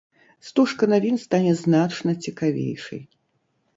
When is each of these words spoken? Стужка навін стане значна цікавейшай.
Стужка 0.47 0.87
навін 0.93 1.19
стане 1.25 1.53
значна 1.61 2.15
цікавейшай. 2.27 3.07